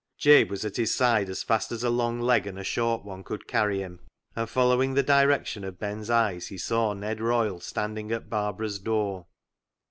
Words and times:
Jabe 0.17 0.49
was 0.49 0.65
at 0.65 0.77
his 0.77 0.95
side 0.95 1.29
as 1.29 1.43
fast 1.43 1.71
as 1.71 1.83
a 1.83 1.91
long 1.91 2.19
leg 2.19 2.47
and 2.47 2.57
a 2.57 2.63
short 2.63 3.05
one 3.05 3.23
could 3.23 3.45
carry 3.47 3.81
him, 3.83 3.99
and, 4.35 4.49
follow 4.49 4.81
ing 4.81 4.95
the 4.95 5.03
direction 5.03 5.63
of 5.63 5.77
Ben's 5.77 6.09
eyes, 6.09 6.47
he 6.47 6.57
saw 6.57 6.93
Ned 6.93 7.21
Royle 7.21 7.59
standing 7.59 8.11
at 8.11 8.27
Barbara's 8.27 8.79
door. 8.79 9.27